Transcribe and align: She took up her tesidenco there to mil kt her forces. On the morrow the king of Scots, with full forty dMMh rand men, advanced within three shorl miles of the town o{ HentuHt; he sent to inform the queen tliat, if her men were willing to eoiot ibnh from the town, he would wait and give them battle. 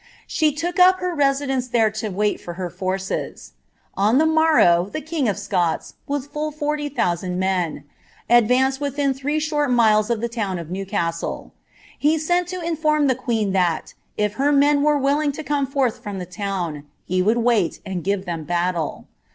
She 0.25 0.51
took 0.51 0.79
up 0.79 0.99
her 0.99 1.15
tesidenco 1.15 1.69
there 1.69 1.91
to 1.91 2.09
mil 2.09 2.33
kt 2.33 2.41
her 2.55 2.71
forces. 2.71 3.53
On 3.95 4.17
the 4.17 4.25
morrow 4.25 4.89
the 4.91 4.99
king 4.99 5.29
of 5.29 5.37
Scots, 5.37 5.93
with 6.07 6.25
full 6.33 6.49
forty 6.49 6.89
dMMh 6.89 7.21
rand 7.21 7.39
men, 7.39 7.83
advanced 8.27 8.81
within 8.81 9.13
three 9.13 9.39
shorl 9.39 9.67
miles 9.69 10.09
of 10.09 10.19
the 10.19 10.27
town 10.27 10.57
o{ 10.57 10.65
HentuHt; 10.65 11.51
he 11.99 12.17
sent 12.17 12.47
to 12.47 12.59
inform 12.63 13.05
the 13.05 13.13
queen 13.13 13.53
tliat, 13.53 13.93
if 14.17 14.33
her 14.41 14.51
men 14.51 14.81
were 14.81 14.97
willing 14.97 15.31
to 15.33 15.43
eoiot 15.43 15.71
ibnh 15.71 15.93
from 15.93 16.17
the 16.17 16.25
town, 16.25 16.85
he 17.05 17.21
would 17.21 17.37
wait 17.37 17.79
and 17.85 18.03
give 18.03 18.25
them 18.25 18.43
battle. 18.43 19.05